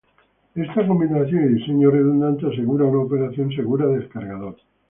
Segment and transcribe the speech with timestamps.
[0.55, 4.55] Esta combinación y diseño redundante asegura una operación segura del cargador.